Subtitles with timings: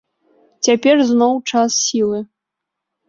[0.67, 2.19] Цяпер зноў час сілы.